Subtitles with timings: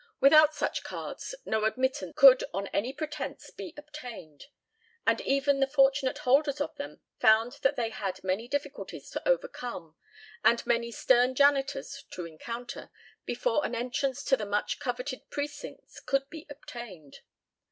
[0.19, 4.47] Without such cards no admittance could on any pretence be obtained,
[5.05, 9.95] and even the fortunate holders of them found that they had many difficulties to overcome,
[10.43, 12.89] and many stern janitors to encounter,
[13.25, 17.19] before an entrance to the much coveted precincts could be obtained.